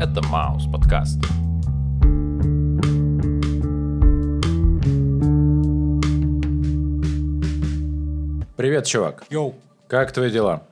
[0.00, 1.18] Это Маус подкаст.
[8.56, 9.26] Привет, чувак.
[9.28, 9.56] Йоу,
[9.88, 10.66] Как твои дела?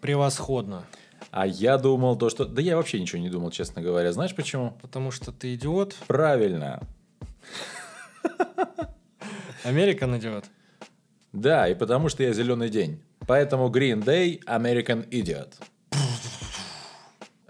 [0.00, 0.84] превосходно.
[1.30, 2.46] А я думал то, что...
[2.46, 4.12] Да я вообще ничего не думал, честно говоря.
[4.14, 4.72] Знаешь почему?
[4.80, 6.80] Потому что ты идиот, Правильно.
[9.64, 10.46] Америка идиот.
[11.34, 13.02] Да, и потому что я зеленый день.
[13.26, 15.52] Поэтому Green Day American Idiot.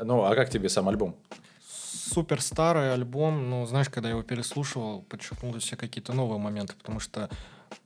[0.02, 1.16] Ну, а как тебе сам альбом?
[1.68, 6.74] Супер старый альбом, но знаешь, когда я его переслушивал, подчеркнул для себя какие-то новые моменты,
[6.76, 7.30] потому что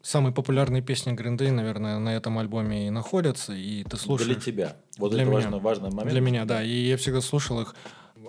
[0.02, 4.30] самые популярные песни Day, наверное, на этом альбоме и находятся, и ты слушаешь...
[4.30, 4.77] Для тебя.
[4.98, 5.41] Вот Для это меня.
[5.41, 6.10] важно, важный момент.
[6.10, 6.62] Для меня, да.
[6.62, 7.74] И я всегда слушал их,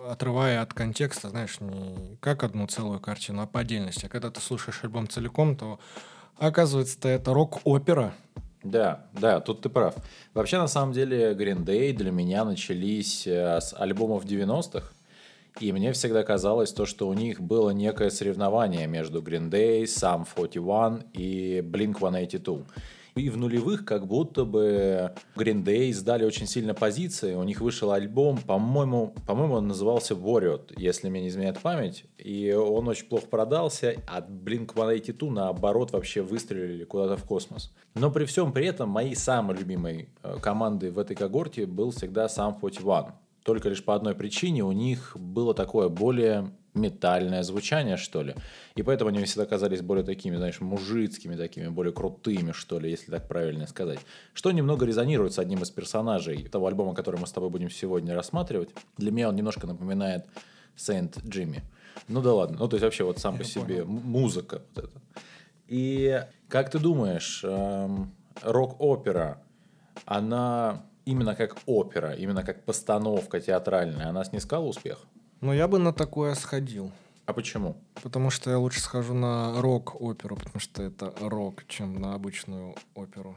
[0.08, 4.06] отрывая от контекста, знаешь, не как одну целую картину, а по отдельности.
[4.06, 5.80] А когда ты слушаешь альбом целиком, то
[6.38, 8.14] оказывается, это рок-опера.
[8.66, 9.94] Да, да, тут ты прав.
[10.34, 14.92] Вообще, на самом деле, Green Day для меня начались э, с альбомов 90-х.
[15.60, 20.26] И мне всегда казалось то, что у них было некое соревнование между Green Day, Sum
[20.36, 22.66] 41 и Blink-182.
[23.16, 27.34] И в нулевых как будто бы Green Day сдали очень сильно позиции.
[27.34, 32.04] У них вышел альбом, по-моему, по-моему, он назывался Warrior, если мне не изменяет память.
[32.18, 37.74] И он очень плохо продался, а Blink-182 наоборот вообще выстрелили куда-то в космос.
[37.94, 42.26] Но при всем при этом моей самой любимой э, командой в этой когорте был всегда
[42.26, 43.14] Sum 41.
[43.46, 48.36] Только лишь по одной причине у них было такое более метальное звучание, что ли.
[48.76, 53.12] И поэтому они всегда казались более такими, знаешь, мужицкими такими, более крутыми, что ли, если
[53.12, 54.00] так правильно сказать.
[54.34, 58.14] Что немного резонирует с одним из персонажей того альбома, который мы с тобой будем сегодня
[58.14, 58.70] рассматривать.
[58.98, 60.26] Для меня он немножко напоминает
[60.76, 61.64] Сент Джимми.
[62.08, 62.58] Ну да ладно.
[62.60, 63.82] Ну то есть вообще вот сам Я по себе понял.
[63.84, 65.02] м- музыка вот эта.
[65.68, 68.14] И как ты думаешь, эм,
[68.44, 69.42] рок-опера,
[70.06, 75.00] она именно как опера, именно как постановка театральная, она снискала успех?
[75.42, 76.92] Но я бы на такое сходил.
[77.26, 77.76] А почему?
[78.04, 83.36] Потому что я лучше схожу на рок-оперу, потому что это рок, чем на обычную оперу.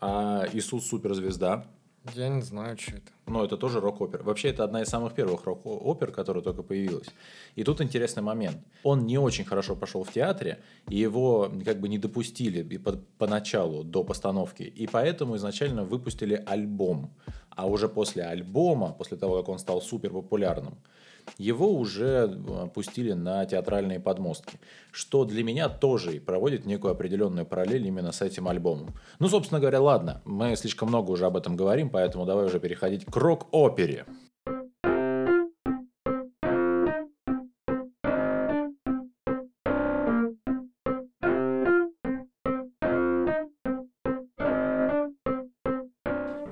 [0.00, 1.66] А Иисус суперзвезда,
[2.14, 3.10] Я не знаю, что это.
[3.26, 4.22] ну это тоже рок-опера.
[4.22, 7.08] Вообще это одна из самых первых рок-опер, которая только появилась.
[7.56, 8.56] И тут интересный момент.
[8.84, 13.00] Он не очень хорошо пошел в театре, и его как бы не допустили и по-
[13.18, 17.10] поначалу до постановки, и поэтому изначально выпустили альбом.
[17.50, 20.74] А уже после альбома, после того, как он стал супер популярным,
[21.38, 24.58] его уже э, пустили на театральные подмостки.
[24.90, 28.94] Что для меня тоже и проводит некую определенную параллель именно с этим альбомом.
[29.18, 33.04] Ну, собственно говоря, ладно, мы слишком много уже об этом говорим, поэтому давай уже переходить
[33.04, 34.06] к рок-опере.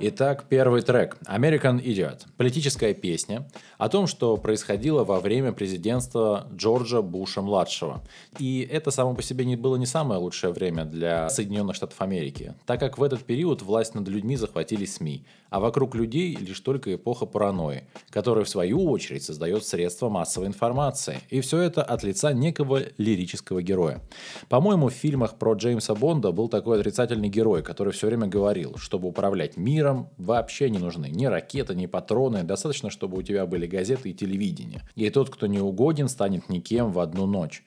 [0.06, 2.26] Итак, первый трек American Idiot.
[2.36, 3.48] Политическая песня
[3.78, 8.02] о том, что происходило во время президентства Джорджа Буша-младшего.
[8.38, 12.54] И это само по себе не было не самое лучшее время для Соединенных Штатов Америки,
[12.66, 16.94] так как в этот период власть над людьми захватили СМИ, а вокруг людей лишь только
[16.94, 21.20] эпоха паранойи, которая в свою очередь создает средства массовой информации.
[21.30, 24.02] И все это от лица некого лирического героя.
[24.50, 29.08] По-моему, в фильмах про Джеймса Бонда был такой отрицательный герой, который все время говорил, чтобы
[29.08, 34.10] управлять миром, вообще не нужны ни ракеты, ни патроны, достаточно, чтобы у тебя были газеты
[34.10, 34.82] и телевидение.
[34.94, 37.64] И тот, кто не угоден, станет никем в одну ночь.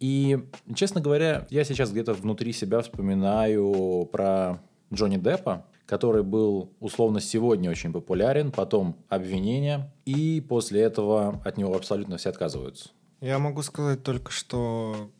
[0.00, 0.38] И,
[0.74, 4.60] честно говоря, я сейчас где-то внутри себя вспоминаю про
[4.92, 11.76] Джонни Деппа, который был условно сегодня очень популярен, потом обвинения, и после этого от него
[11.76, 12.90] абсолютно все отказываются.
[13.20, 15.10] Я могу сказать только, что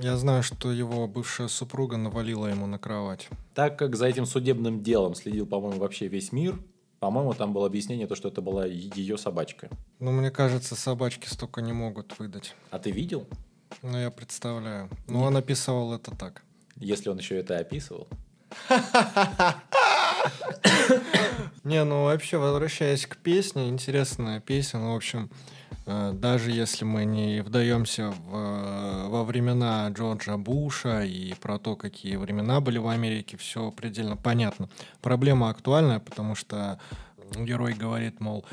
[0.00, 3.28] я знаю, что его бывшая супруга навалила ему на кровать.
[3.54, 6.58] Так как за этим судебным делом следил, по-моему, вообще весь мир,
[6.98, 9.68] по-моему, там было объяснение, то, что это была ее собачка.
[9.98, 12.54] Но мне кажется, собачки столько не могут выдать.
[12.70, 13.26] А ты видел,
[13.82, 14.88] Но я представляю.
[15.06, 16.42] Но он описывал это так.
[16.76, 18.08] если он еще это описывал?
[21.64, 24.80] Не, ну вообще, возвращаясь к песне, интересная песня.
[24.80, 25.30] Ну, в общем,
[25.86, 32.16] даже если мы не вдаемся в, э, во времена Джорджа Буша и про то, какие
[32.16, 34.68] времена были в Америке, все предельно понятно.
[35.00, 36.78] Проблема актуальная, потому что
[37.36, 38.44] герой говорит, мол,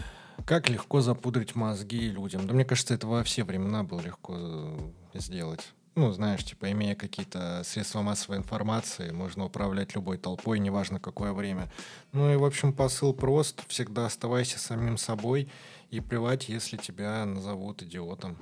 [0.45, 2.47] как легко запудрить мозги людям.
[2.47, 4.77] Да мне кажется, это во все времена было легко э,
[5.15, 5.73] сделать.
[5.97, 11.71] Ну, знаешь, типа, имея какие-то средства массовой информации, можно управлять любой толпой, неважно какое время.
[12.13, 13.63] Ну и, в общем, посыл прост.
[13.67, 15.49] Всегда оставайся самим собой
[15.89, 18.37] и плевать, если тебя назовут идиотом.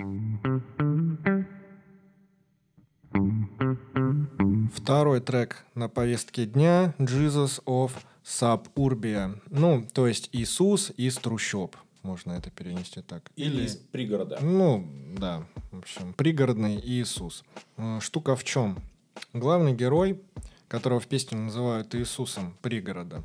[4.74, 7.94] Второй трек на повестке дня «Jesus of
[8.26, 9.42] Suburbia».
[9.50, 11.78] Ну, то есть Иисус из трущоб.
[12.04, 13.32] можно это перенести так.
[13.38, 14.40] Или, из пригорода.
[14.42, 14.86] Ну,
[15.18, 15.48] да,
[15.86, 17.44] общем, пригородный Иисус.
[17.78, 18.80] Э, Штука в чем?
[19.34, 20.20] Главный герой,
[20.68, 23.22] которого в песне называют Иисусом пригорода,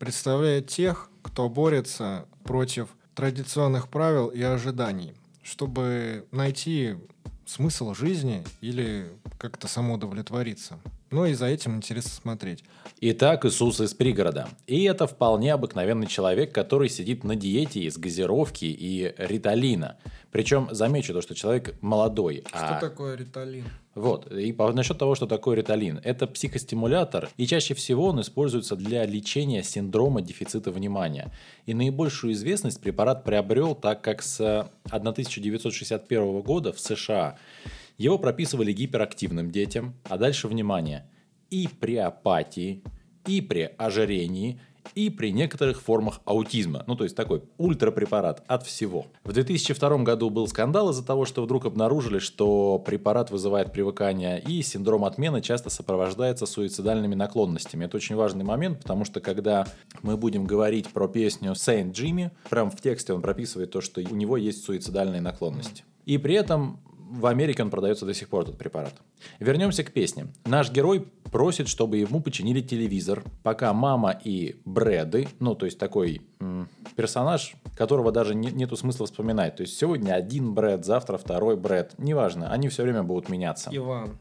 [0.00, 5.14] представляет тех, кто борется против традиционных правил и ожиданий,
[5.44, 6.96] чтобы найти
[7.46, 9.06] смысл жизни или
[9.38, 10.80] как-то самоудовлетвориться.
[11.14, 12.64] Ну и за этим интересно смотреть.
[13.00, 14.48] Итак, Иисус из пригорода.
[14.66, 19.96] И это вполне обыкновенный человек, который сидит на диете из газировки и риталина.
[20.32, 22.42] Причем замечу то, что человек молодой.
[22.48, 22.80] Что а...
[22.80, 23.64] такое риталин?
[23.94, 24.28] Вот.
[24.32, 26.00] И по, насчет того, что такое риталин.
[26.02, 31.30] Это психостимулятор, и чаще всего он используется для лечения синдрома дефицита внимания.
[31.66, 37.38] И наибольшую известность препарат приобрел, так как с 1961 года в США
[37.98, 41.08] его прописывали гиперактивным детям, а дальше внимание,
[41.50, 42.82] и при апатии,
[43.26, 44.60] и при ожирении,
[44.94, 46.84] и при некоторых формах аутизма.
[46.86, 49.06] Ну, то есть такой ультрапрепарат от всего.
[49.24, 54.62] В 2002 году был скандал из-за того, что вдруг обнаружили, что препарат вызывает привыкание, и
[54.62, 57.86] синдром отмены часто сопровождается суицидальными наклонностями.
[57.86, 59.66] Это очень важный момент, потому что когда
[60.02, 64.14] мы будем говорить про песню Saint Jimmy, прям в тексте он прописывает то, что у
[64.14, 65.84] него есть суицидальные наклонности.
[66.04, 66.80] И при этом
[67.18, 68.94] в Америке он продается до сих пор, этот препарат.
[69.38, 70.26] Вернемся к песне.
[70.44, 76.22] Наш герой просит, чтобы ему починили телевизор, пока мама и Брэды, ну, то есть такой
[76.40, 79.56] м- персонаж, которого даже не, нету смысла вспоминать.
[79.56, 81.94] То есть сегодня один Брэд, завтра второй Брэд.
[81.98, 83.70] Неважно, они все время будут меняться.
[83.72, 84.18] Иван.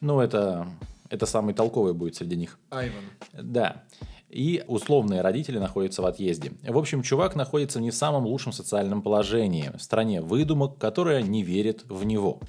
[0.00, 0.68] Ну, это,
[1.08, 2.58] это самый толковый будет среди них.
[2.70, 3.04] Айван.
[3.32, 3.84] Да
[4.30, 6.52] и условные родители находятся в отъезде.
[6.62, 11.42] В общем, чувак находится не в самом лучшем социальном положении, в стране выдумок, которая не
[11.42, 12.40] верит в него.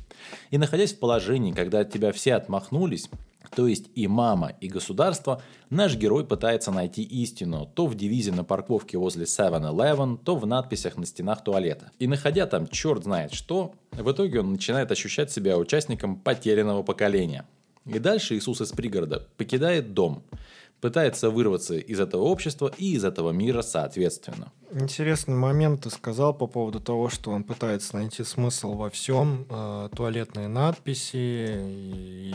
[0.51, 3.09] И находясь в положении, когда от тебя все отмахнулись,
[3.55, 8.45] то есть и мама, и государство, наш герой пытается найти истину то в девизе на
[8.45, 11.91] парковке возле 7-Eleven, то в надписях на стенах туалета.
[11.99, 17.45] И находя там черт знает что, в итоге он начинает ощущать себя участником потерянного поколения.
[17.85, 20.23] И дальше Иисус из пригорода покидает дом–
[20.81, 24.51] пытается вырваться из этого общества и из этого мира соответственно.
[24.71, 29.89] Интересный момент ты сказал по поводу того, что он пытается найти смысл во всем, э,
[29.95, 31.15] туалетные надписи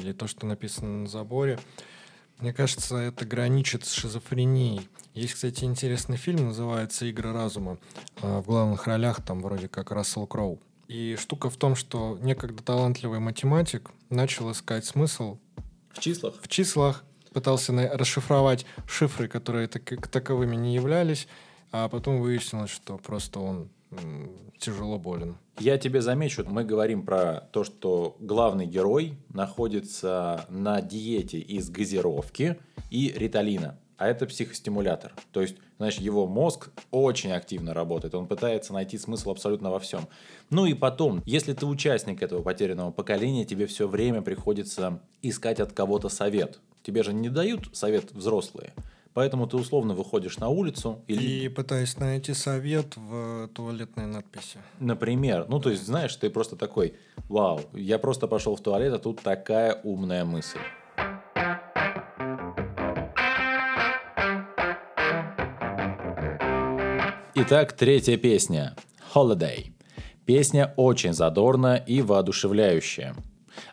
[0.00, 1.58] или то, что написано на заборе.
[2.38, 4.88] Мне кажется, это граничит с шизофренией.
[5.14, 7.78] Есть, кстати, интересный фильм, называется «Игры разума».
[8.22, 10.60] Э, в главных ролях там вроде как Рассел Кроу.
[10.86, 15.38] И штука в том, что некогда талантливый математик начал искать смысл
[15.96, 16.34] в числах.
[16.42, 17.04] В числах
[17.36, 21.28] пытался расшифровать шифры, которые так, таковыми не являлись,
[21.70, 23.68] а потом выяснилось, что просто он
[24.58, 25.36] тяжело болен.
[25.58, 32.56] Я тебе замечу, мы говорим про то, что главный герой находится на диете из газировки
[32.90, 35.12] и риталина, а это психостимулятор.
[35.30, 40.08] То есть, знаешь, его мозг очень активно работает, он пытается найти смысл абсолютно во всем.
[40.48, 45.74] Ну и потом, если ты участник этого потерянного поколения, тебе все время приходится искать от
[45.74, 46.60] кого-то совет.
[46.86, 48.72] Тебе же не дают совет взрослые.
[49.12, 51.46] Поэтому ты условно выходишь на улицу или...
[51.46, 54.60] И пытаясь найти совет в туалетной надписи.
[54.78, 55.46] Например.
[55.48, 56.94] Ну, то есть, знаешь, ты просто такой,
[57.28, 60.60] вау, я просто пошел в туалет, а тут такая умная мысль.
[67.34, 68.76] Итак, третья песня.
[69.12, 69.72] Holiday.
[70.24, 73.16] Песня очень задорная и воодушевляющая.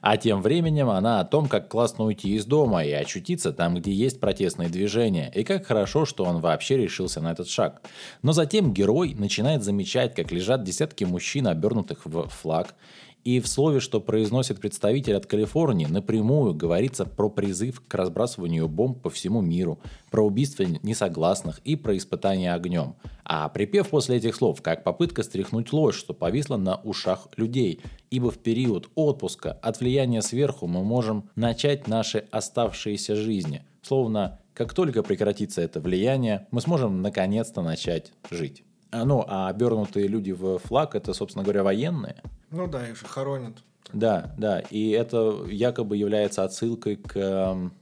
[0.04, 3.94] А тем временем она о том, как классно уйти из дома и очутиться там, где
[3.94, 7.82] есть протестные движения, и как хорошо, что он вообще решился на этот шаг.
[8.22, 12.76] Но затем герой начинает замечать, как лежат десятки мужчин, обернутых в флаг,
[13.24, 19.02] и в слове, что произносит представитель от Калифорнии, напрямую говорится про призыв к разбрасыванию бомб
[19.02, 19.80] по всему миру,
[20.12, 22.96] про убийство несогласных и про испытание огнем.
[23.24, 27.80] А припев после этих слов как попытка стряхнуть ложь, что повисла на ушах людей,
[28.12, 33.64] ибо в период отпуска от влияния сверху мы можем начать наши оставшиеся жизни.
[33.82, 38.64] Словно, как только прекратится это влияние, мы сможем наконец-то начать жить.
[38.92, 42.22] А, ну, а обернутые люди в флаг это, собственно говоря, военные.
[42.54, 43.64] Ну да, их же хоронят.
[43.92, 44.60] Да, да.
[44.60, 47.18] И это якобы является отсылкой к...
[47.18, 47.74] Эм,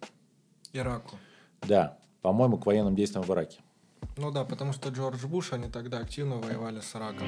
[0.71, 1.17] Ираку.
[1.61, 3.59] Да, по-моему, к военным действиям в Ираке.
[4.15, 7.27] Ну да, потому что Джордж Буш, они тогда активно воевали с Ираком.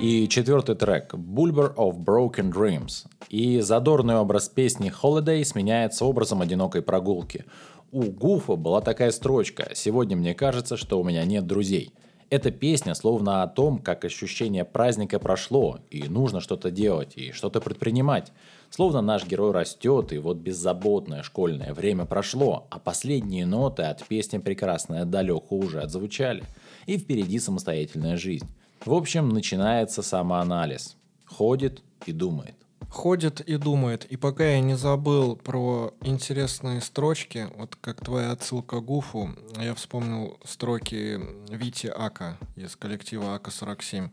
[0.00, 3.06] И четвертый трек «Bulber of Broken Dreams».
[3.28, 7.44] И задорный образ песни «Holiday» сменяется образом одинокой прогулки.
[7.92, 11.92] У Гуфа была такая строчка «Сегодня мне кажется, что у меня нет друзей».
[12.28, 17.60] Эта песня словно о том, как ощущение праздника прошло, и нужно что-то делать, и что-то
[17.60, 18.30] предпринимать.
[18.70, 24.38] Словно наш герой растет, и вот беззаботное школьное время прошло, а последние ноты от песни
[24.38, 26.44] «Прекрасная далеко» уже отзвучали.
[26.86, 28.46] И впереди самостоятельная жизнь.
[28.84, 30.96] В общем, начинается самоанализ.
[31.26, 32.54] Ходит и думает
[32.88, 34.04] ходит и думает.
[34.06, 40.38] И пока я не забыл про интересные строчки, вот как твоя отсылка Гуфу, я вспомнил
[40.44, 41.20] строки
[41.50, 44.10] Вити Ака из коллектива Ака-47.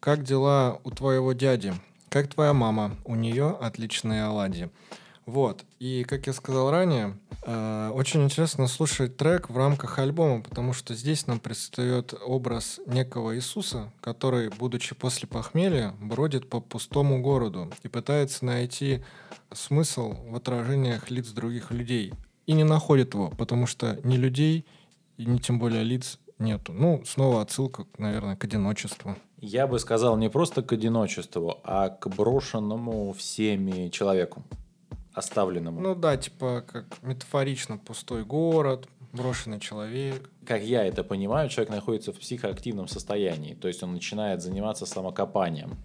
[0.00, 1.74] Как дела у твоего дяди?
[2.08, 2.96] Как твоя мама?
[3.04, 4.70] У нее отличные оладьи.
[5.30, 5.64] Вот.
[5.78, 10.92] И, как я сказал ранее, э, очень интересно слушать трек в рамках альбома, потому что
[10.92, 17.88] здесь нам предстает образ некого Иисуса, который, будучи после похмелья, бродит по пустому городу и
[17.88, 19.04] пытается найти
[19.52, 22.12] смысл в отражениях лиц других людей.
[22.46, 24.66] И не находит его, потому что ни людей,
[25.16, 26.72] ни тем более лиц нету.
[26.72, 29.14] Ну, снова отсылка, наверное, к одиночеству.
[29.40, 34.42] Я бы сказал не просто к одиночеству, а к брошенному всеми человеку
[35.14, 35.80] оставленному.
[35.80, 40.30] Ну да, типа как метафорично пустой город, брошенный человек.
[40.46, 45.78] Как я это понимаю, человек находится в психоактивном состоянии, то есть он начинает заниматься самокопанием.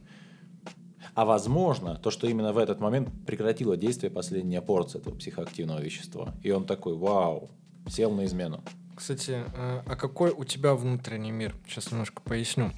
[1.13, 6.35] А возможно, то, что именно в этот момент прекратило действие последняя порция этого психоактивного вещества.
[6.43, 7.49] И он такой, вау,
[7.87, 8.63] сел на измену.
[8.95, 11.55] Кстати, э, а какой у тебя внутренний мир?
[11.67, 12.71] Сейчас немножко поясню.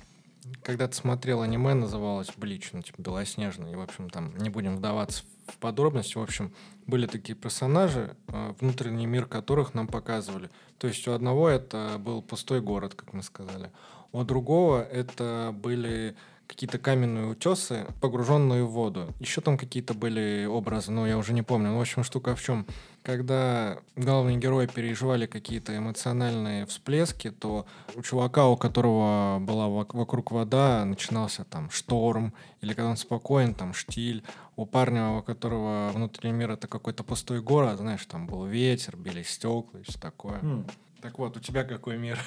[0.62, 3.72] Когда ты смотрел аниме, называлось Блич, ну, типа Белоснежный.
[3.72, 6.18] И, в общем, там не будем вдаваться в подробности.
[6.18, 6.54] В общем,
[6.86, 10.50] были такие персонажи, э, внутренний мир которых нам показывали.
[10.78, 13.72] То есть у одного это был пустой город, как мы сказали.
[14.12, 16.16] У другого это были
[16.48, 19.14] какие-то каменные утесы, погруженные в воду.
[19.20, 21.70] Еще там какие-то были образы, но я уже не помню.
[21.70, 22.66] Ну, в общем, штука в чем?
[23.04, 30.84] Когда главные герои переживали какие-то эмоциональные всплески, то у чувака, у которого была вокруг вода,
[30.86, 34.24] начинался там шторм, или когда он спокоен, там штиль.
[34.56, 39.24] У парня, у которого внутренний мир это какой-то пустой город, знаешь, там был ветер, били
[39.24, 40.40] стекла и все такое.
[40.40, 40.72] Mm.
[41.02, 42.20] Так вот, у тебя какой мир?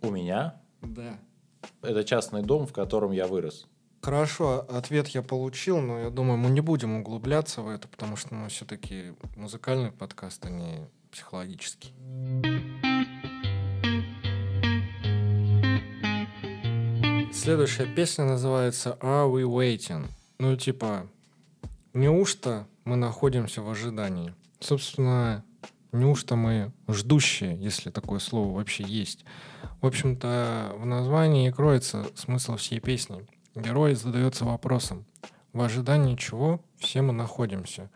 [0.00, 0.56] У меня?
[0.80, 1.18] Да.
[1.82, 3.66] Это частный дом, в котором я вырос.
[4.02, 8.34] Хорошо, ответ я получил, но я думаю, мы не будем углубляться в это, потому что
[8.34, 11.94] мы все-таки музыкальный подкаст, а не психологический.
[17.32, 20.06] Следующая песня называется Are We Waiting?
[20.38, 21.08] Ну, типа,
[21.92, 24.34] неужто мы находимся в ожидании?
[24.58, 25.44] Собственно,
[25.92, 29.24] неужто мы ждущие, если такое слово вообще есть?
[29.80, 33.26] В общем-то, в названии кроется смысл всей песни.
[33.54, 35.04] Герой задается вопросом,
[35.52, 37.90] в ожидании чего все мы находимся?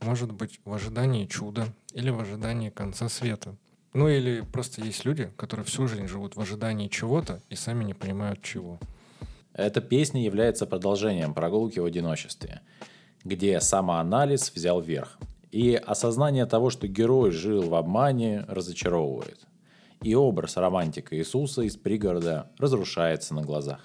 [0.00, 3.56] Может быть, в ожидании чуда или в ожидании конца света.
[3.92, 7.94] Ну или просто есть люди, которые всю жизнь живут в ожидании чего-то и сами не
[7.94, 8.78] понимают чего.
[9.52, 12.60] Эта песня является продолжением прогулки в одиночестве,
[13.24, 15.18] где самоанализ взял верх.
[15.50, 19.46] И осознание того, что герой жил в обмане, разочаровывает
[20.02, 23.80] и образ романтика Иисуса из пригорода разрушается на глазах.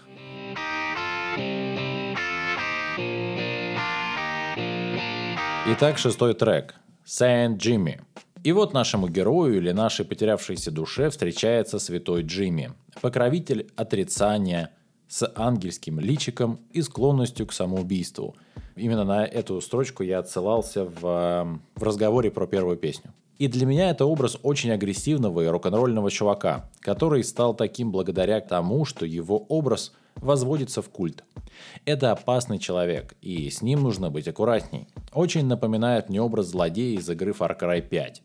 [5.67, 6.75] Итак, шестой трек.
[7.05, 8.01] Saint Jimmy.
[8.43, 14.71] И вот нашему герою или нашей потерявшейся душе встречается святой Джимми, покровитель отрицания
[15.07, 18.35] с ангельским личиком и склонностью к самоубийству.
[18.75, 23.13] Именно на эту строчку я отсылался в, в разговоре про первую песню.
[23.37, 28.85] И для меня это образ очень агрессивного и рок-н-ролльного чувака, который стал таким благодаря тому,
[28.85, 31.23] что его образ возводится в культ.
[31.83, 34.87] Это опасный человек, и с ним нужно быть аккуратней.
[35.13, 38.21] Очень напоминает мне образ злодея из игры Far Cry 5.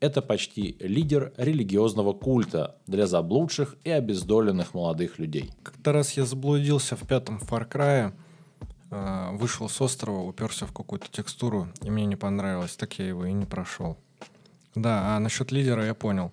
[0.00, 5.50] Это почти лидер религиозного культа для заблудших и обездоленных молодых людей.
[5.62, 8.12] Как-то раз я заблудился в пятом Far Cry,
[8.90, 13.24] э, вышел с острова, уперся в какую-то текстуру, и мне не понравилось, так я его
[13.24, 13.96] и не прошел.
[14.74, 16.32] Да, а насчет лидера я понял.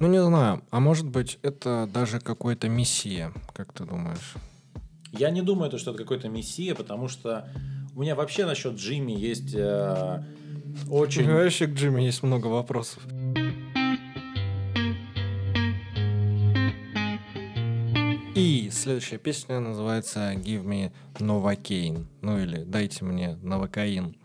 [0.00, 4.34] Ну, не знаю, а может быть, это даже какой-то мессия, как ты думаешь?
[5.12, 7.48] Я не думаю, что это какой-то мессия, потому что
[7.94, 10.22] у меня вообще насчет Джимми есть э,
[10.88, 11.30] очень...
[11.30, 13.02] Вообще к Джимми есть много вопросов.
[18.34, 24.16] И следующая песня называется «Give me Novocaine», ну или «Дайте мне новокаин».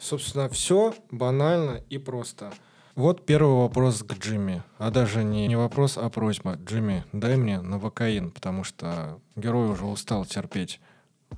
[0.00, 2.52] Собственно, все банально и просто.
[2.96, 4.62] Вот первый вопрос к Джимми.
[4.78, 6.58] А даже не, не вопрос, а просьба.
[6.64, 10.80] Джимми, дай мне новокаин, потому что герой уже устал терпеть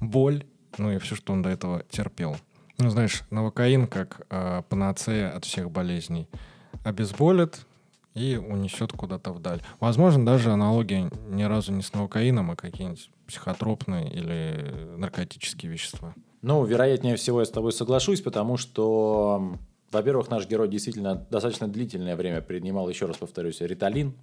[0.00, 0.46] боль,
[0.78, 2.36] ну и все, что он до этого терпел.
[2.78, 6.28] Ну, знаешь, новокаин как э, панацея от всех болезней.
[6.84, 7.66] Обезболит
[8.14, 9.62] и унесет куда-то вдаль.
[9.80, 16.14] Возможно, даже аналогия ни разу не с новокаином, а какие-нибудь психотропные или наркотические вещества.
[16.42, 19.56] Ну, вероятнее всего, я с тобой соглашусь, потому что,
[19.90, 24.14] во-первых, наш герой действительно достаточно длительное время принимал, еще раз повторюсь, риталин,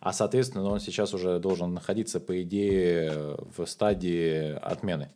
[0.00, 5.10] а, соответственно, он сейчас уже должен находиться, по идее, в стадии отмены.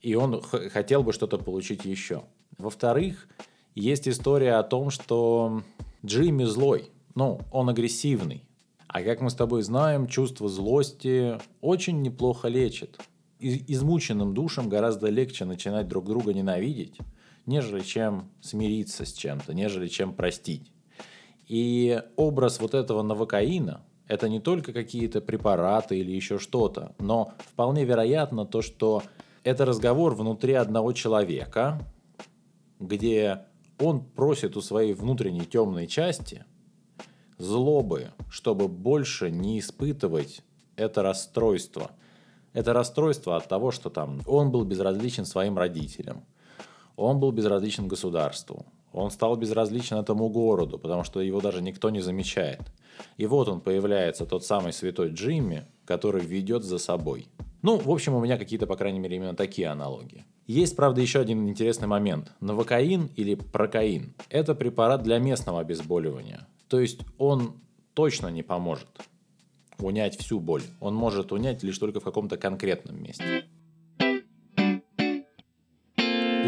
[0.00, 2.24] И он хотел бы что-то получить еще.
[2.56, 3.28] Во-вторых,
[3.74, 5.62] есть история о том, что
[6.04, 8.44] Джимми злой, ну, он агрессивный.
[8.86, 12.98] А как мы с тобой знаем, чувство злости очень неплохо лечит.
[13.40, 16.98] измученным душам гораздо легче начинать друг друга ненавидеть,
[17.46, 20.72] нежели чем смириться с чем-то, нежели чем простить.
[21.46, 27.84] И образ вот этого новокаина– это не только какие-то препараты или еще что-то, но вполне
[27.84, 29.02] вероятно то, что
[29.44, 31.80] это разговор внутри одного человека,
[32.78, 33.44] где
[33.78, 36.44] он просит у своей внутренней темной части
[37.38, 40.42] злобы, чтобы больше не испытывать
[40.76, 41.92] это расстройство.
[42.52, 46.24] Это расстройство от того, что там он был безразличен своим родителям,
[46.96, 52.00] он был безразличен государству, он стал безразличен этому городу, потому что его даже никто не
[52.00, 52.62] замечает.
[53.16, 57.28] И вот он появляется, тот самый святой Джимми, который ведет за собой.
[57.62, 60.24] Ну, в общем, у меня какие-то, по крайней мере, именно такие аналогии.
[60.46, 62.32] Есть, правда, еще один интересный момент.
[62.40, 66.46] Новокаин или прокаин– это препарат для местного обезболивания.
[66.68, 67.60] То есть он
[67.94, 68.88] точно не поможет
[69.78, 70.62] унять всю боль.
[70.80, 73.44] Он может унять лишь только в каком-то конкретном месте.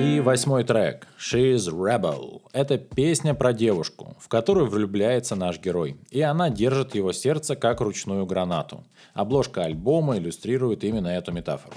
[0.01, 6.23] И восьмой трек «She's Rebel»— это песня про девушку, в которую влюбляется наш герой, и
[6.23, 8.83] она держит его сердце как ручную гранату.
[9.13, 11.77] Обложка альбома иллюстрирует именно эту метафору.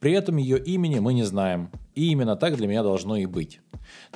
[0.00, 3.60] При этом ее имени мы не знаем, и именно так для меня должно и быть.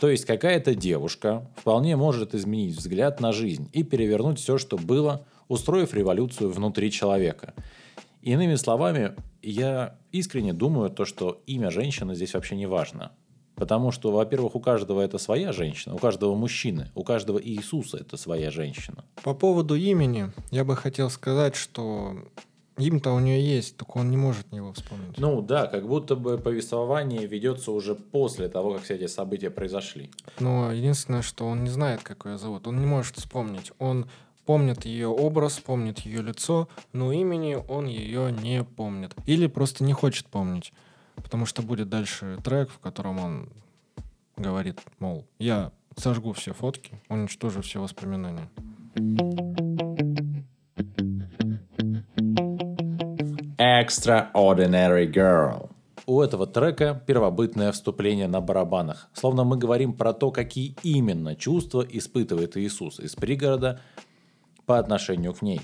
[0.00, 5.24] То есть какая-то девушка вполне может изменить взгляд на жизнь и перевернуть все, что было,
[5.46, 7.54] устроив революцию внутри человека.
[8.22, 13.12] Иными словами, я искренне думаю то, что имя женщины здесь вообще не важно.
[13.56, 18.16] Потому что, во-первых, у каждого это своя женщина, у каждого мужчины, у каждого Иисуса это
[18.16, 19.04] своя женщина.
[19.22, 22.16] По поводу имени я бы хотел сказать, что
[22.78, 25.16] им-то у нее есть, только он не может его вспомнить.
[25.16, 30.10] Ну да, как будто бы повествование ведется уже после того, как все эти события произошли.
[30.38, 32.66] Но единственное, что он не знает, как ее зовут.
[32.66, 33.72] Он не может вспомнить.
[33.78, 34.06] Он
[34.44, 39.14] помнит ее образ, помнит ее лицо, но имени он ее не помнит.
[39.26, 40.72] Или просто не хочет помнить.
[41.16, 43.48] Потому что будет дальше трек, в котором он
[44.36, 48.48] говорит, мол, я сожгу все фотки, уничтожу все воспоминания.
[53.58, 55.70] Extraordinary Girl.
[56.06, 59.08] У этого трека первобытное вступление на барабанах.
[59.12, 63.80] Словно мы говорим про то, какие именно чувства испытывает Иисус из пригорода
[64.66, 65.60] по отношению к ней.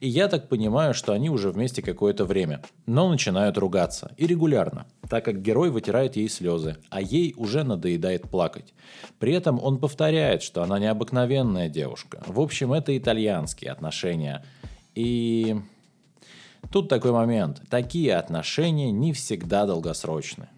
[0.00, 4.12] И я так понимаю, что они уже вместе какое-то время, но начинают ругаться.
[4.16, 8.74] И регулярно, так как герой вытирает ей слезы, а ей уже надоедает плакать.
[9.18, 12.22] При этом он повторяет, что она необыкновенная девушка.
[12.26, 14.44] В общем, это итальянские отношения.
[14.94, 15.56] И
[16.70, 17.60] Тут такой момент.
[17.68, 20.48] Такие отношения не всегда долгосрочны.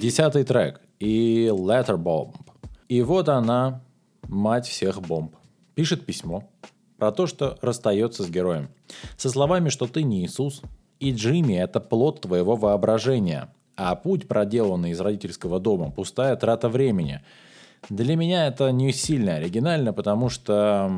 [0.00, 2.34] Десятый трек и Letter Bomb.
[2.92, 3.80] И вот она,
[4.28, 5.34] мать всех бомб.
[5.74, 6.44] Пишет письмо
[6.98, 8.68] про то, что расстается с героем.
[9.16, 10.60] Со словами, что ты не Иисус,
[11.00, 17.22] и Джимми– это плод твоего воображения, а путь, проделанный из родительского дома, пустая трата времени–
[17.88, 20.92] для меня это не сильно оригинально, потому что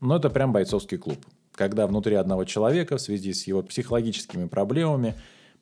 [0.00, 1.18] ну, это прям бойцовский клуб.
[1.54, 5.14] Когда внутри одного человека в связи с его психологическими проблемами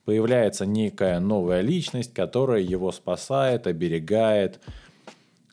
[0.04, 4.60] появляется некая новая личность, которая его спасает, оберегает,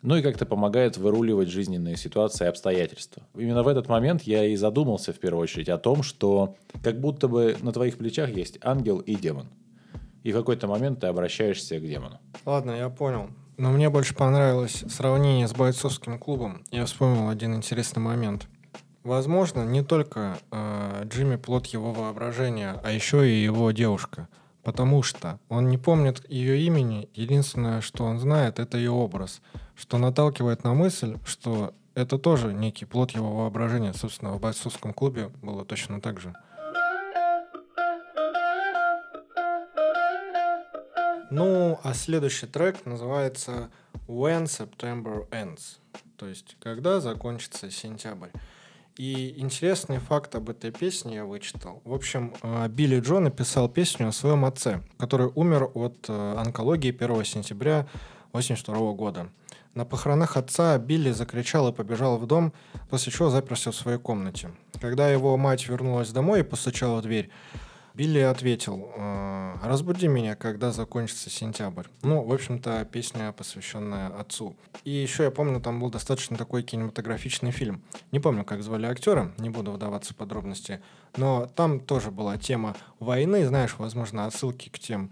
[0.03, 3.23] ну и как-то помогает выруливать жизненные ситуации и обстоятельства.
[3.35, 7.27] Именно в этот момент я и задумался в первую очередь о том, что как будто
[7.27, 9.47] бы на твоих плечах есть ангел и демон.
[10.23, 12.19] И в какой-то момент ты обращаешься к демону.
[12.45, 13.29] Ладно, я понял.
[13.57, 16.63] Но мне больше понравилось сравнение с бойцовским клубом.
[16.71, 18.47] Я вспомнил один интересный момент.
[19.03, 24.27] Возможно, не только э, Джимми плод его воображения, а еще и его девушка.
[24.63, 29.41] Потому что он не помнит ее имени, единственное, что он знает, это ее образ,
[29.75, 33.93] что наталкивает на мысль, что это тоже некий плод его воображения.
[33.93, 36.33] Собственно, в бойцовском клубе было точно так же.
[41.29, 43.71] Ну, а следующий трек называется
[44.07, 45.79] When September Ends,
[46.15, 48.29] то есть когда закончится сентябрь.
[48.97, 51.81] И интересный факт об этой песне я вычитал.
[51.83, 56.91] В общем, э, Билли Джо написал песню о своем отце, который умер от э, онкологии
[56.91, 57.87] 1 сентября
[58.33, 59.29] 82 года.
[59.75, 62.53] На похоронах отца Билли закричал и побежал в дом,
[62.89, 64.51] после чего заперся в своей комнате.
[64.79, 67.31] Когда его мать вернулась домой и постучала в дверь,
[67.95, 71.85] Билли ответил, «Э, разбуди меня, когда закончится сентябрь.
[72.01, 74.55] Ну, в общем-то, песня, посвященная отцу.
[74.83, 77.83] И еще я помню, там был достаточно такой кинематографичный фильм.
[78.11, 80.81] Не помню, как звали актера, не буду вдаваться в подробности,
[81.17, 85.11] но там тоже была тема войны, знаешь, возможно, отсылки к тем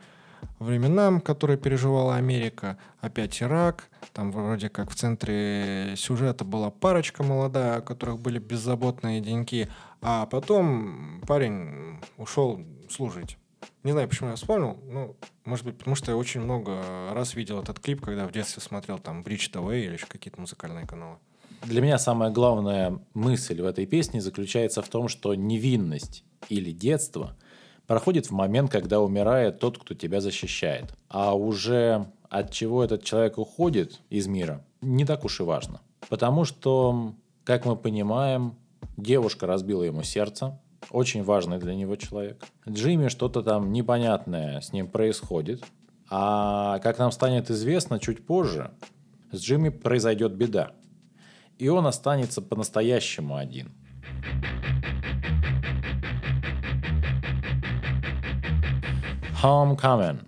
[0.59, 2.77] временам, которые переживала Америка.
[2.99, 3.89] Опять Ирак.
[4.13, 9.69] Там вроде как в центре сюжета была парочка молодая, у которых были беззаботные деньки.
[10.01, 13.37] А потом парень ушел служить.
[13.83, 14.77] Не знаю, почему я вспомнил.
[14.87, 16.81] Ну, может быть, потому что я очень много
[17.13, 20.85] раз видел этот клип, когда в детстве смотрел там Бридж ТВ или еще какие-то музыкальные
[20.85, 21.17] каналы.
[21.63, 27.35] Для меня самая главная мысль в этой песне заключается в том, что невинность или детство
[27.91, 30.93] проходит в момент, когда умирает тот, кто тебя защищает.
[31.09, 35.81] А уже от чего этот человек уходит из мира, не так уж и важно.
[36.07, 38.55] Потому что, как мы понимаем,
[38.95, 40.57] девушка разбила ему сердце,
[40.89, 42.45] очень важный для него человек.
[42.65, 45.61] Джимми что-то там непонятное с ним происходит.
[46.09, 48.71] А как нам станет известно чуть позже,
[49.33, 50.71] с Джимми произойдет беда.
[51.57, 53.73] И он останется по-настоящему один.
[59.41, 60.19] Homecoming.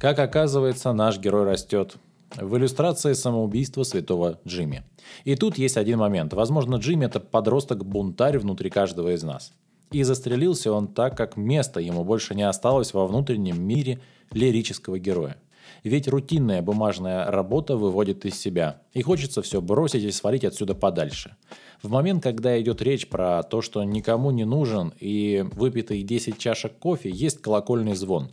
[0.00, 1.94] Как оказывается, наш герой растет.
[2.36, 4.82] В иллюстрации самоубийства святого Джимми.
[5.22, 6.32] И тут есть один момент.
[6.32, 9.52] Возможно, Джимми– это подросток-бунтарь внутри каждого из нас.
[9.92, 14.00] И застрелился он так, как места ему больше не осталось во внутреннем мире
[14.32, 15.36] лирического героя.
[15.84, 18.82] Ведь рутинная бумажная работа выводит из себя.
[18.92, 21.36] И хочется все бросить и свалить отсюда подальше.
[21.82, 26.76] В момент, когда идет речь про то, что никому не нужен и выпитые 10 чашек
[26.78, 28.30] кофе, есть колокольный звон.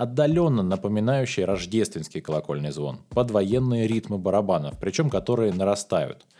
[0.00, 3.00] Отдаленно напоминающий рождественский колокольный звон.
[3.10, 6.26] Под военные ритмы барабанов, причем которые нарастают–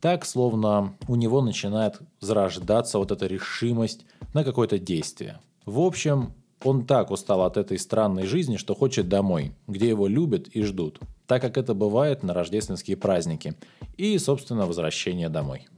[0.00, 5.40] так, словно у него начинает зарождаться вот эта решимость на какое-то действие.
[5.66, 10.48] В общем, он так устал от этой странной жизни, что хочет домой, где его любят
[10.48, 13.54] и ждут, так как это бывает на рождественские праздники
[13.96, 15.68] и, собственно, возвращение домой.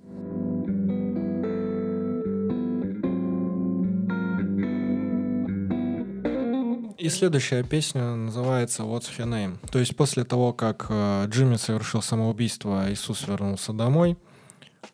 [7.12, 9.58] Следующая песня называется What's Her Name.
[9.70, 14.16] То есть после того, как э, Джимми совершил самоубийство, а Иисус вернулся домой,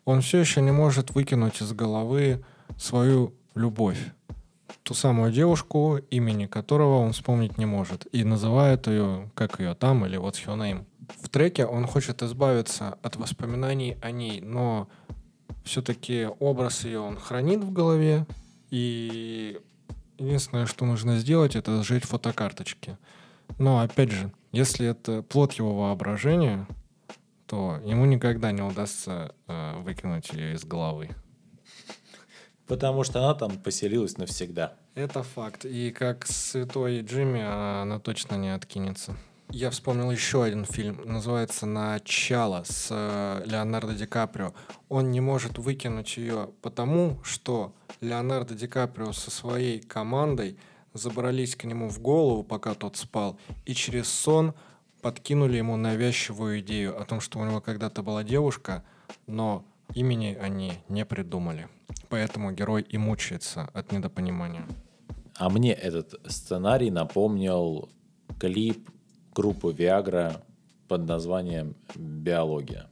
[0.04, 2.44] он все еще не может выкинуть из головы
[2.76, 3.98] свою любовь.
[4.82, 8.06] Ту самую девушку, имени которого он вспомнить не может.
[8.12, 10.84] И называет ее, как ее там, или What's Her Name.
[11.20, 14.88] В треке он хочет избавиться от воспоминаний о ней, но
[15.64, 18.26] все-таки образ ее он хранит в голове,
[18.70, 19.58] и
[20.18, 22.98] Единственное, что нужно сделать, это сжечь фотокарточки.
[23.58, 26.66] Но, опять же, если это плод его воображения,
[27.46, 31.10] то ему никогда не удастся э, выкинуть ее из головы.
[32.66, 34.74] Потому что она там поселилась навсегда.
[34.94, 35.64] Это факт.
[35.64, 39.16] И как святой Джимми она точно не откинется.
[39.50, 44.52] Я вспомнил еще один фильм, называется «Начало» с э, Леонардо Ди Каприо.
[44.90, 50.58] Он не может выкинуть ее потому, что Леонардо Ди Каприо со своей командой
[50.92, 54.52] забрались к нему в голову, пока тот спал, и через сон
[55.00, 58.84] подкинули ему навязчивую идею о том, что у него когда-то была девушка,
[59.26, 61.68] но имени они не придумали.
[62.10, 64.66] Поэтому герой и мучается от недопонимания.
[65.36, 67.88] А мне этот сценарий напомнил
[68.38, 68.90] клип
[69.38, 70.42] группу Viagra
[70.88, 72.90] под названием «Биология».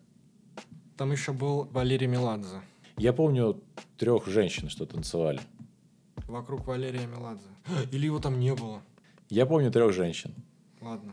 [0.96, 2.60] Там еще был Валерий Меладзе.
[2.96, 3.60] Я помню
[3.98, 5.40] трех женщин, что танцевали.
[6.28, 7.48] Вокруг Валерия Меладзе.
[7.90, 8.80] Или его там не было.
[9.28, 10.34] Я помню трех женщин.
[10.80, 11.12] Ладно.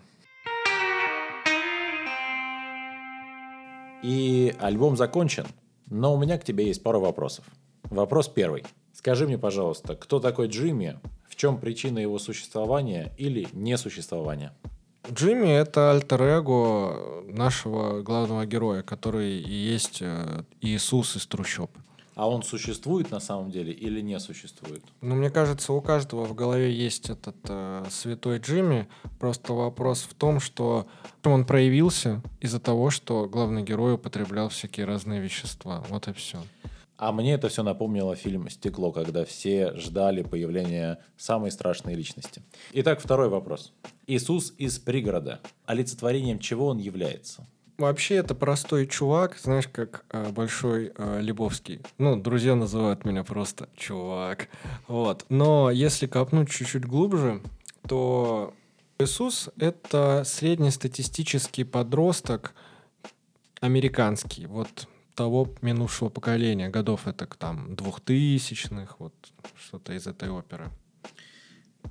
[4.04, 5.48] И альбом закончен,
[5.88, 7.43] но у меня к тебе есть пару вопросов.
[7.86, 8.65] Вопрос первый.
[8.93, 14.54] Скажи мне, пожалуйста, кто такой Джимми, в чем причина его существования или несуществования?
[15.11, 21.69] Джимми— это альтер-эго нашего главного героя, который и есть э, Иисус из трущоб.
[22.15, 24.83] А он существует на самом деле или не существует?
[25.01, 28.87] Ну, мне кажется, у каждого в голове есть этот э, святой Джимми.
[29.19, 30.87] Просто вопрос в том, что
[31.23, 35.83] он проявился из-за того, что главный герой употреблял всякие разные вещества.
[35.89, 36.39] Вот и все.
[37.05, 42.41] А мне это все напомнило фильм «Стекло», когда все ждали появления самой страшной личности.
[42.71, 43.73] Итак, второй вопрос.
[44.07, 45.41] Иисус из пригорода.
[45.65, 47.45] Олицетворением чего он является?
[47.77, 51.81] Вообще это простой чувак, знаешь, как э, большой э, Лебовский.
[51.97, 54.47] Ну, друзья называют меня просто чувак.
[54.87, 55.25] Вот.
[55.27, 57.41] Но если копнуть чуть-чуть глубже,
[57.85, 58.53] то
[58.97, 62.53] Иисус— это среднестатистический подросток
[63.59, 69.13] американский, вот того минувшего поколения, годов это там двухтысячных, вот
[69.56, 70.69] что-то из этой оперы.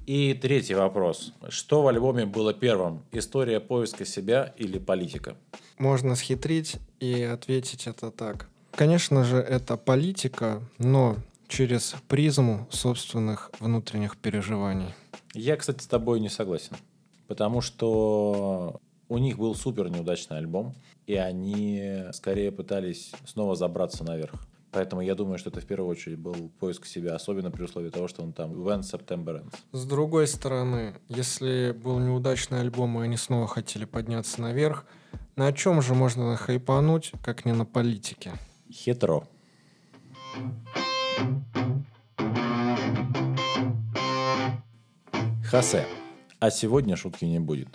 [0.07, 1.33] И третий вопрос.
[1.49, 3.03] Что в альбоме было первым?
[3.13, 5.37] История поиска себя или политика?
[5.79, 8.49] Можно схитрить и ответить это так.
[8.73, 14.95] Конечно же, это политика, но через призму собственных внутренних переживаний.
[15.35, 16.77] Я, кстати, с тобой не согласен.
[17.29, 18.81] Потому что
[19.13, 20.75] у них был супер неудачный альбом,
[21.07, 24.33] и они скорее пытались снова забраться наверх.
[24.71, 28.09] Поэтому я думаю, что это в первую очередь был поиск себя, особенно при условии того,
[28.09, 29.55] что он там When September Ends.
[29.73, 34.87] С другой стороны, если был неудачный альбом, и они снова хотели подняться наверх,
[35.37, 38.33] на чем же можно хайпануть, как не на политике?
[38.73, 39.25] Хитро.
[45.45, 45.85] Хосе,
[46.41, 47.69] а сегодня шутки не будет.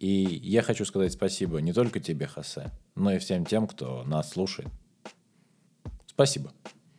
[0.00, 4.30] И я хочу сказать спасибо не только тебе, Хосе, но и всем тем, кто нас
[4.30, 4.68] слушает.
[6.06, 6.52] Спасибо.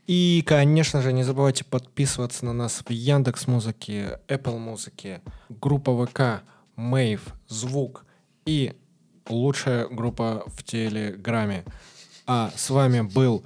[0.08, 6.44] И, конечно же, не забывайте подписываться на нас в Яндекс Музыке, Apple Музыке, группа ВК,
[6.76, 8.06] Мейв, Звук
[8.46, 8.74] и
[9.28, 11.66] лучшая группа в Телеграме.
[12.28, 13.44] А с вами был,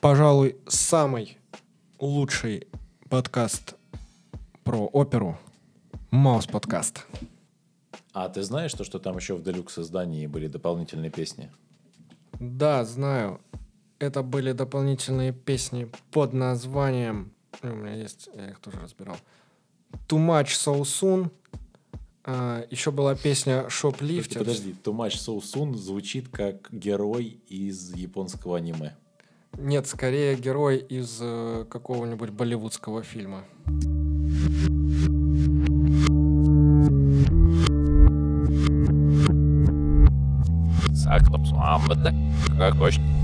[0.00, 1.38] пожалуй, самый
[1.98, 2.68] лучший
[3.10, 3.74] подкаст
[4.64, 5.38] про оперу
[6.10, 7.06] Маус подкаст.
[8.12, 11.50] А ты знаешь, то, что там еще в делюкс издании были дополнительные песни?
[12.38, 13.40] Да, знаю.
[13.98, 17.32] Это были дополнительные песни под названием...
[17.62, 19.16] У меня есть, я их тоже разбирал.
[20.08, 21.30] Too Much So Soon.
[22.24, 24.38] А, еще была песня Shoplifter.
[24.38, 28.96] Подожди, Too Much So Soon звучит как герой из японского аниме.
[29.58, 33.44] Нет, скорее герой из э, какого-нибудь болливудского фильма.
[41.92, 42.14] Bet ne
[42.58, 43.21] kā košķi.